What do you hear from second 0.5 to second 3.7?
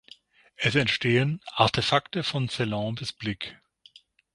Es entstehen „Artefakte von Celan bis Blick“.